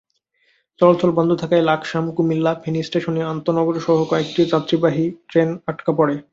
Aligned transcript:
চলাচল 0.79 1.11
বন্ধ 1.11 1.31
থাকায় 1.33 1.63
লাকসাম, 1.63 2.05
কুমিল্লা, 2.11 2.51
ফেনী 2.63 2.81
স্টেশনে 2.83 3.21
আন্তনগরসহ 3.33 3.97
কয়েকটি 4.09 4.41
যাত্রীবাহী 4.45 5.05
ট্রেন 5.29 5.49
আটকা 5.67 5.91
পড়ে। 5.97 6.15